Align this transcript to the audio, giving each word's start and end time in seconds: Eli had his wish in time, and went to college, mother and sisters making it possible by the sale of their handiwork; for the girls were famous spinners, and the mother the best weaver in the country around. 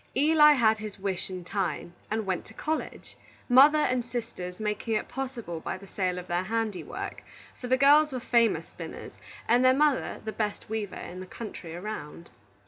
Eli 0.15 0.53
had 0.53 0.79
his 0.79 0.97
wish 0.97 1.29
in 1.29 1.43
time, 1.45 1.93
and 2.09 2.25
went 2.25 2.43
to 2.43 2.55
college, 2.55 3.15
mother 3.47 3.77
and 3.77 4.03
sisters 4.03 4.59
making 4.59 4.95
it 4.95 5.07
possible 5.07 5.59
by 5.59 5.77
the 5.77 5.85
sale 5.85 6.17
of 6.17 6.25
their 6.25 6.41
handiwork; 6.45 7.21
for 7.59 7.67
the 7.67 7.77
girls 7.77 8.11
were 8.11 8.19
famous 8.19 8.67
spinners, 8.67 9.11
and 9.47 9.63
the 9.63 9.75
mother 9.75 10.19
the 10.25 10.31
best 10.31 10.67
weaver 10.69 10.95
in 10.95 11.19
the 11.19 11.27
country 11.27 11.75
around. 11.75 12.31